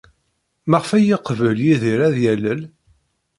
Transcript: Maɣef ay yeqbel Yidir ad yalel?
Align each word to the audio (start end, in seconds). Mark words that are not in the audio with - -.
Maɣef 0.69 0.89
ay 0.97 1.05
yeqbel 1.07 1.57
Yidir 1.67 1.99
ad 2.07 2.15
yalel? 2.23 2.61